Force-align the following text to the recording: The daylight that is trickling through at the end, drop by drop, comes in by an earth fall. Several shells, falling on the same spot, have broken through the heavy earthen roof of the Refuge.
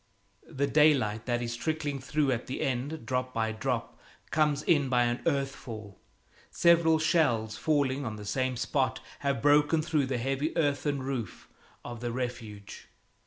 The 0.49 0.65
daylight 0.65 1.27
that 1.27 1.43
is 1.43 1.55
trickling 1.55 1.99
through 1.99 2.31
at 2.31 2.47
the 2.47 2.61
end, 2.61 3.05
drop 3.05 3.35
by 3.35 3.51
drop, 3.51 3.99
comes 4.31 4.63
in 4.63 4.89
by 4.89 5.03
an 5.03 5.21
earth 5.27 5.51
fall. 5.55 5.99
Several 6.49 6.97
shells, 6.97 7.55
falling 7.55 8.03
on 8.03 8.15
the 8.15 8.25
same 8.25 8.57
spot, 8.57 8.99
have 9.19 9.43
broken 9.43 9.83
through 9.83 10.07
the 10.07 10.17
heavy 10.17 10.57
earthen 10.57 11.03
roof 11.03 11.49
of 11.85 11.99
the 11.99 12.11
Refuge. 12.11 12.87